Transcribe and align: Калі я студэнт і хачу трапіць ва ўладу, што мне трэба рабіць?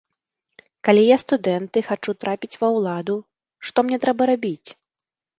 Калі 0.87 1.01
я 1.07 1.17
студэнт 1.23 1.71
і 1.81 1.83
хачу 1.89 2.15
трапіць 2.25 2.57
ва 2.61 2.69
ўладу, 2.77 3.17
што 3.67 3.77
мне 3.89 3.97
трэба 4.07 4.23
рабіць? 4.31 4.69